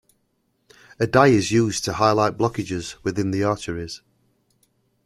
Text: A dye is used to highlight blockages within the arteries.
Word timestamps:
A 0.99 1.05
dye 1.05 1.27
is 1.27 1.51
used 1.51 1.85
to 1.85 1.93
highlight 1.93 2.35
blockages 2.35 2.95
within 3.03 3.29
the 3.29 3.43
arteries. 3.43 4.01